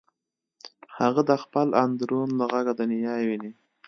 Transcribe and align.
هغه 0.99 1.21
د 1.29 1.31
خپل 1.43 1.67
اندرون 1.83 2.29
له 2.39 2.45
غږه 2.51 2.73
دنیا 2.81 3.15
ویني 3.27 3.51